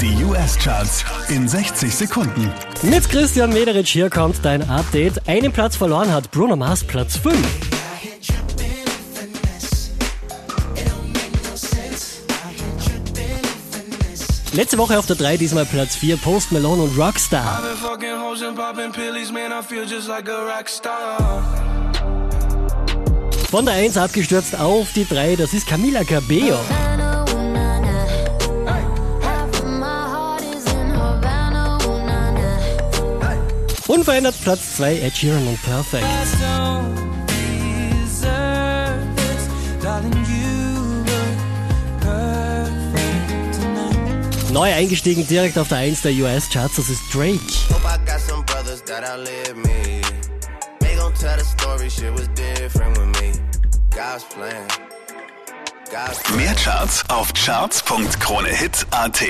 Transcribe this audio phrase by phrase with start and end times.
[0.00, 2.52] Die US-Charts in 60 Sekunden.
[2.82, 5.26] Mit Christian Mederich hier kommt dein Update.
[5.26, 7.34] Einen Platz verloren hat Bruno Mars Platz 5.
[14.52, 17.62] Letzte Woche auf der 3, diesmal Platz 4, Post Malone und Rockstar.
[23.50, 26.58] Von der 1 abgestürzt auf die 3, das ist Camila Cabello.
[33.88, 36.04] Unverändert Platz 2, Ed Sheeran und Perfect.
[44.52, 47.38] Neu eingestiegen direkt auf der 1 der US-Charts, das ist Drake.
[56.34, 59.22] Mehr Charts auf charts.kronehit.at